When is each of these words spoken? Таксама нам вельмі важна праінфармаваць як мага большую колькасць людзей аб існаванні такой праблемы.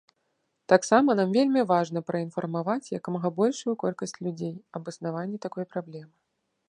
Таксама 0.71 1.15
нам 1.19 1.29
вельмі 1.37 1.61
важна 1.71 2.01
праінфармаваць 2.09 2.91
як 2.97 3.11
мага 3.17 3.29
большую 3.41 3.75
колькасць 3.85 4.21
людзей 4.25 4.55
аб 4.81 4.91
існаванні 4.93 5.37
такой 5.45 5.69
праблемы. 5.77 6.13